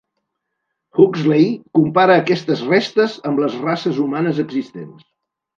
Huxley 0.99 1.45
compara 1.79 2.17
aquestes 2.23 2.65
restes 2.71 3.19
amb 3.33 3.45
les 3.45 3.61
races 3.69 4.01
humanes 4.07 4.45
existents. 4.49 5.09